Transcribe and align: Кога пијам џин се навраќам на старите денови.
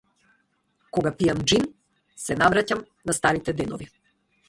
Кога 0.99 1.11
пијам 1.19 1.45
џин 1.53 1.69
се 2.25 2.41
навраќам 2.43 2.85
на 3.11 3.19
старите 3.23 3.59
денови. 3.63 3.93